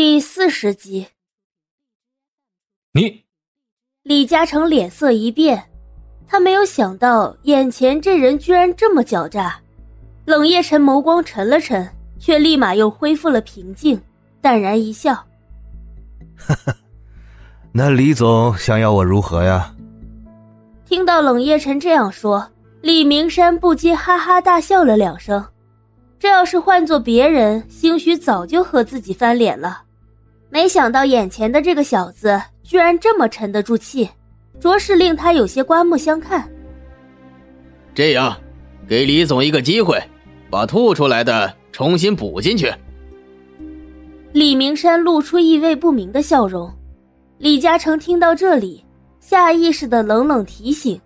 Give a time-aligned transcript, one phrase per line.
[0.00, 1.08] 第四十集，
[2.92, 3.24] 你
[4.04, 5.70] 李嘉诚脸色一变，
[6.24, 9.60] 他没有想到眼前这人居然这么狡诈。
[10.24, 11.84] 冷夜晨眸光沉了沉，
[12.16, 14.00] 却立马又恢复了平静，
[14.40, 15.14] 淡然一笑：
[16.38, 16.76] “哈哈，
[17.72, 19.74] 那李总想要我如何呀？”
[20.86, 22.48] 听到冷夜晨这样说，
[22.82, 25.44] 李明山不禁哈哈大笑了两声。
[26.20, 29.86] 这要是换做别人，兴许早就和自己翻脸了。
[30.50, 34.08] 没想到眼前的这个小子居然这么沉得住气，
[34.58, 36.50] 着实令他有些刮目相看。
[37.94, 38.34] 这样，
[38.88, 40.02] 给李总一个机会，
[40.50, 42.72] 把吐出来的重新补进去。
[44.32, 46.72] 李明山露出意味不明的笑容。
[47.38, 48.84] 李嘉诚听到这里，
[49.20, 51.00] 下意识的冷冷提醒：“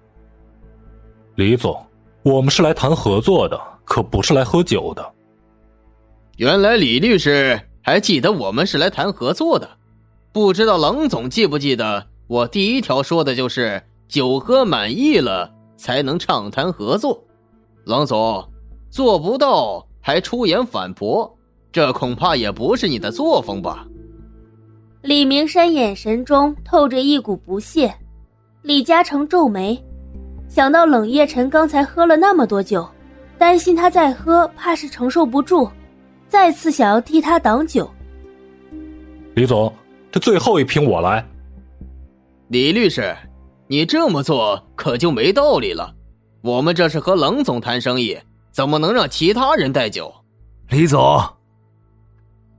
[1.35, 1.85] 李总，
[2.23, 5.13] 我们是来谈合作的，可不是来喝酒的。”
[6.39, 7.61] 原来李律师。
[7.83, 9.69] 还记得我们是来谈合作的，
[10.33, 17.23] 不知道冷总记不记得我第一条说的就是酒喝满意了才能畅谈合作。
[17.85, 18.49] 冷总
[18.89, 21.37] 做不到还出言反驳，
[21.73, 23.87] 这恐怕也不是你的作风吧？
[25.03, 27.93] 李明山眼神中透着一股不屑。
[28.63, 29.83] 李嘉诚皱眉，
[30.49, 32.89] 想到冷夜晨刚才喝了那么多酒，
[33.37, 35.69] 担心他再喝怕是承受不住。
[36.33, 37.87] 再次想要替他挡酒，
[39.35, 39.71] 李总，
[40.11, 41.23] 这最后一瓶我来。
[42.49, 43.15] 李律师，
[43.67, 45.95] 你这么做可就没道理了。
[46.41, 48.19] 我们这是和冷总谈生意，
[48.51, 50.11] 怎么能让其他人带酒？
[50.71, 51.23] 李总，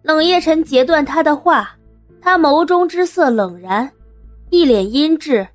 [0.04, 1.76] 冷夜晨截断他的话，
[2.22, 3.92] 他眸中之色冷然，
[4.52, 5.48] 一脸阴鸷，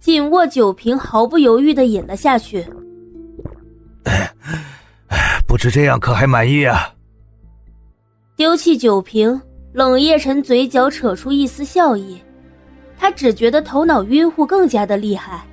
[0.00, 2.62] 紧握酒瓶，毫不犹豫的饮了下去。
[5.46, 6.93] 不知这样可还满意啊？
[8.36, 9.40] 丢弃酒瓶，
[9.72, 12.20] 冷夜晨嘴角扯出一丝笑意，
[12.98, 15.46] 他只觉得头脑晕乎更加的厉害，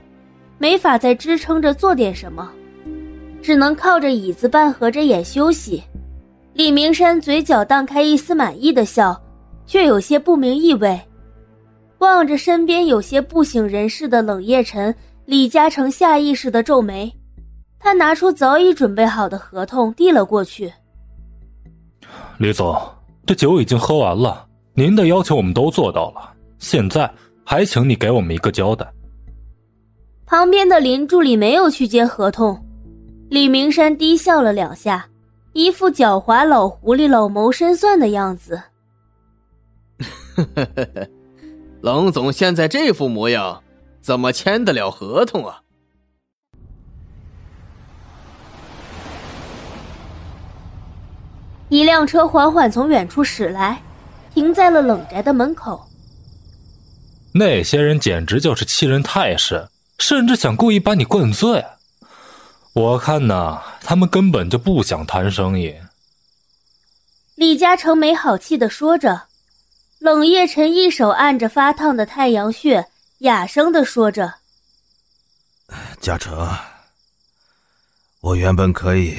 [0.58, 2.52] 没法再支撑着做点什么，
[3.40, 5.84] 只能靠着椅子半合着眼休息。
[6.56, 9.16] 李明山嘴角荡开一丝满意的笑，
[9.68, 11.00] 却有些不明意味，
[12.00, 14.94] 望着身边有些不省人事的冷夜晨，
[15.26, 17.14] 李嘉诚下意识的皱眉，
[17.78, 20.74] 他拿出早已准备好的合同递了过去。
[22.42, 22.76] 李总，
[23.24, 27.08] 这酒已经喝完了，您的要求我们都做到了，现在
[27.46, 28.92] 还请你给我们一个交代。
[30.26, 32.66] 旁边的林助理没有去接合同，
[33.30, 35.08] 李明山低笑了两下，
[35.54, 38.60] 一副狡猾老狐狸、老谋深算的样子。
[41.82, 43.62] 冷总现在这副模样，
[44.02, 45.62] 怎么签得了合同啊？
[51.72, 53.82] 一辆车缓缓从远处驶来，
[54.34, 55.88] 停在了冷宅的门口。
[57.34, 61.66] 那些人简直就是欺人太甚，甚至想故意把你灌醉。
[62.74, 65.74] 我看呐，他们根本就不想谈生意。
[67.36, 69.28] 李嘉诚没好气的说着，
[70.00, 72.86] 冷夜晨一手按着发烫的太阳穴，
[73.20, 74.34] 哑声的说着
[76.02, 76.50] ：“嘉诚，
[78.20, 79.18] 我原本可以……”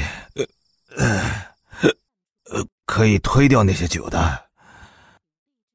[2.93, 4.51] 可以推掉那些酒的，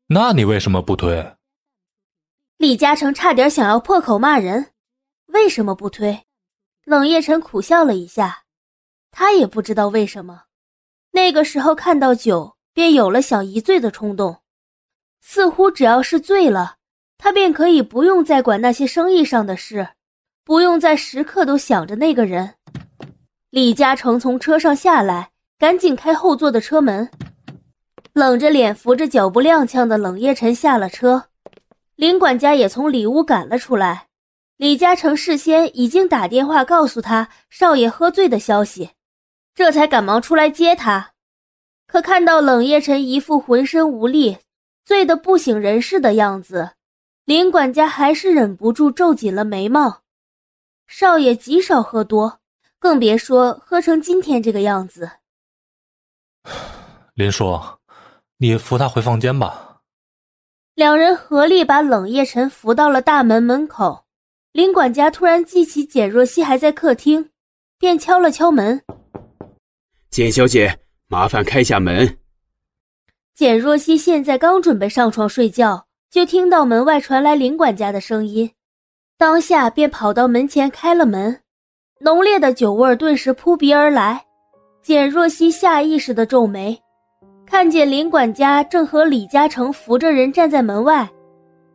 [0.06, 1.36] 那你为什么不推？
[2.58, 4.74] 李嘉诚差点想要破口骂人，
[5.26, 6.28] 为什么不推？
[6.86, 8.44] 冷夜晨苦笑了一下，
[9.10, 10.44] 他也不知道为什么，
[11.10, 14.44] 那个时候看到酒便有了想一醉的冲动，
[15.20, 16.76] 似乎只要是醉了，
[17.18, 19.90] 他便可以不用再管那些生意上的事，
[20.44, 22.54] 不用再时刻都想着那个人。
[23.50, 25.32] 李嘉诚从车上下来。
[25.60, 27.10] 赶紧开后座的车门，
[28.14, 31.30] 冷着脸、扶着脚步踉跄的冷夜晨下了车，
[31.96, 34.06] 林管家也从里屋赶了出来。
[34.58, 38.92] 李嘉诚事先已经打电话告诉他少爷喝醉的消息，
[39.56, 41.14] 这才赶忙出来接他。
[41.88, 44.38] 可看到冷夜晨一副浑身无力、
[44.86, 46.74] 醉得不省人事的样子，
[47.26, 50.02] 林管家还是忍不住皱紧了眉毛。
[50.86, 52.40] 少爷极少喝多，
[52.78, 55.14] 更别说喝成今天这个样子。
[57.16, 57.60] 林叔，
[58.38, 59.80] 你扶他回房间吧。
[60.76, 64.06] 两人合力把冷夜晨扶到了大门门口。
[64.52, 67.30] 林管家突然记起简若曦还在客厅，
[67.80, 68.84] 便敲了敲门
[70.12, 72.20] ：“简小姐，麻烦开下门。”
[73.36, 78.52] 简若曦现在刚准备上床睡觉，就听到门外传来林管家的声音，
[79.18, 81.42] 当下便跑到门前开了门。
[82.02, 84.27] 浓烈的酒味顿时扑鼻而来。
[84.88, 86.82] 简若曦下意识的皱眉，
[87.46, 91.06] 看见林管家正和李嘉诚扶着人站在门外，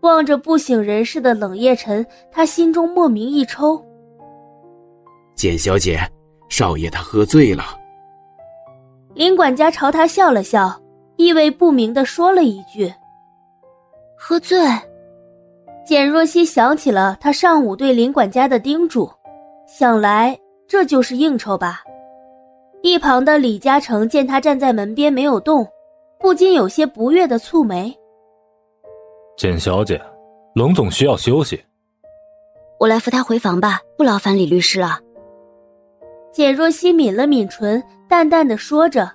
[0.01, 3.85] 望着不省人事的冷夜晨，她心中莫名一抽。
[5.35, 6.01] 简小姐，
[6.49, 7.79] 少爷他喝醉了。
[9.13, 10.81] 林管家朝他笑了笑，
[11.17, 12.91] 意味不明的说了一句
[14.17, 14.59] ：“喝醉。”
[15.85, 19.11] 简若曦想起了他上午对林管家的叮嘱，
[19.67, 20.35] 想来
[20.67, 21.83] 这就是应酬吧。
[22.83, 25.65] 一旁的李嘉诚见他站在门边没有动，
[26.19, 27.97] 不禁有些不悦的蹙眉。
[29.37, 30.01] 简小姐，
[30.57, 31.63] 冷总需要休息，
[32.81, 34.99] 我来扶他回房吧，不劳烦李律师了。
[36.33, 39.13] 简若曦抿了抿唇，淡淡的说着：“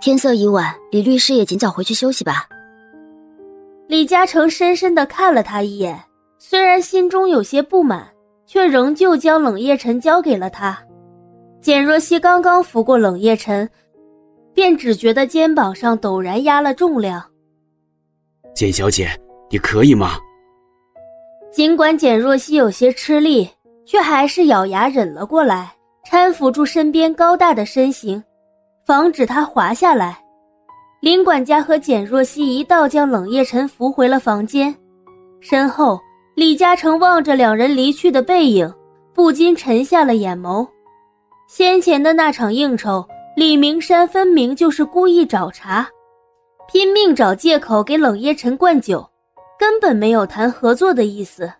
[0.00, 2.46] 天色已晚，李律师也尽早回去休息吧。”
[3.86, 6.02] 李嘉诚深深的看了他一眼，
[6.38, 8.08] 虽然心中有些不满，
[8.46, 10.78] 却仍旧将冷夜晨交给了他。
[11.64, 13.66] 简若曦刚刚扶过冷夜晨，
[14.52, 17.24] 便只觉得肩膀上陡然压了重量。
[18.54, 19.08] 简小姐，
[19.50, 20.18] 你可以吗？
[21.50, 23.48] 尽管简若曦有些吃力，
[23.86, 25.72] 却还是咬牙忍了过来，
[26.06, 28.22] 搀扶住身边高大的身形，
[28.84, 30.22] 防止他滑下来。
[31.00, 34.76] 林管家和简若曦一道将冷夜晨扶回了房间，
[35.40, 35.98] 身后
[36.34, 38.70] 李嘉诚望着两人离去的背影，
[39.14, 40.68] 不禁沉下了眼眸。
[41.46, 43.06] 先前的那场应酬，
[43.36, 45.86] 李明山分明就是故意找茬，
[46.66, 49.08] 拼命找借口给冷夜晨灌酒，
[49.58, 51.52] 根本没有谈合作的意思。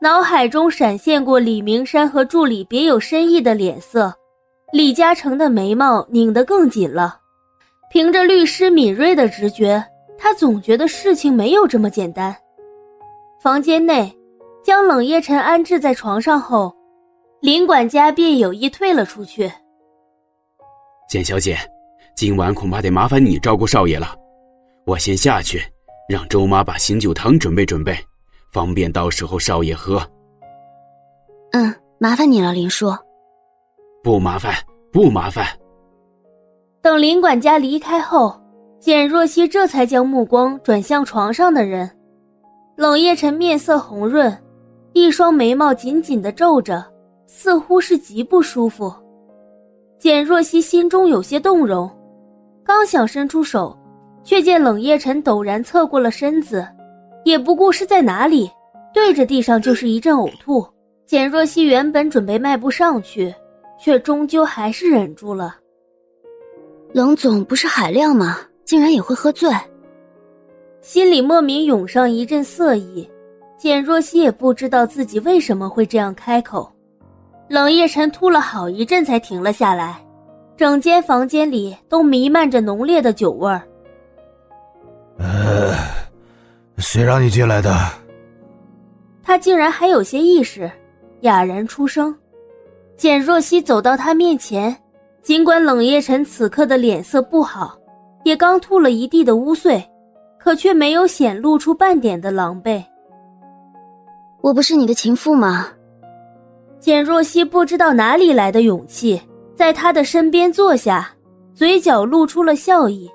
[0.00, 4.14] 脑海中闪现过李明山和助理别有深意的脸色，
[4.72, 7.18] 李嘉诚的眉毛拧得更紧了。
[7.90, 9.84] 凭着律师敏锐的直觉，
[10.16, 12.34] 他总觉得事情没有这么简单。
[13.40, 14.16] 房间内，
[14.62, 16.74] 将冷夜晨安置在床上后，
[17.44, 19.52] 林管家便有意退了出去。
[21.06, 21.58] 简小姐，
[22.16, 24.16] 今晚恐怕得麻烦你照顾少爷了，
[24.86, 25.60] 我先下去，
[26.08, 27.94] 让周妈把醒酒汤准备准备，
[28.50, 30.02] 方便到时候少爷喝。
[31.52, 31.70] 嗯，
[32.00, 32.90] 麻烦你了，林叔。
[34.02, 34.54] 不麻烦，
[34.90, 35.46] 不麻烦。
[36.80, 38.34] 等林管家离开后，
[38.80, 41.90] 简若曦这才将目光转向床上的人。
[42.78, 44.34] 冷夜晨面色红润，
[44.94, 46.82] 一双眉毛紧紧的皱着，
[47.36, 48.94] 似乎是极不舒服。
[49.98, 51.90] 简若曦心中有些动容，
[52.64, 53.76] 刚想伸出手，
[54.22, 56.64] 却见冷夜晨陡然侧过了身子，
[57.24, 58.48] 也不顾是在哪里，
[58.94, 60.64] 对着地上就是一阵呕吐。
[61.06, 63.34] 简若曦原本准备迈步上去，
[63.80, 65.56] 却终究还是忍住了。
[66.92, 68.38] 冷总不是海量吗？
[68.64, 69.50] 竟然也会喝醉，
[70.80, 73.10] 心里莫名涌上一阵色意。
[73.58, 76.70] 简若曦也不知道自己为什么会这样开口。
[77.48, 80.04] 冷夜晨吐了好一阵才停了下来，
[80.56, 83.62] 整间房间里都弥漫着浓烈的酒味儿。
[85.18, 85.74] 呃，
[86.78, 87.70] 谁让你进来的？
[89.22, 90.70] 他竟然还有些意识，
[91.20, 92.14] 哑然出声。
[92.96, 94.76] 简若曦走到他面前。
[95.22, 97.78] 尽管冷夜晨此刻的脸色不好，
[98.24, 99.82] 也刚吐了一地的污秽，
[100.38, 102.84] 可却没有显露出半点的狼狈。
[104.42, 105.68] 我不是你的情妇吗？
[106.84, 109.18] 简若曦不知道哪里来的勇气，
[109.56, 111.08] 在他的身边坐下，
[111.54, 113.10] 嘴角露出了笑意。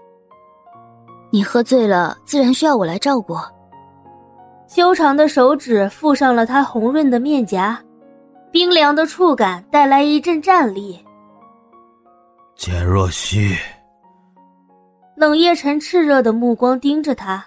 [1.29, 3.35] 你喝醉了，自然需要我来照顾。
[4.67, 7.79] 修长的手指附上了他红润的面颊，
[8.51, 10.99] 冰凉的触感带来一阵战栗。
[12.55, 13.55] 简若曦，
[15.15, 17.45] 冷夜晨炽热的目光盯着他，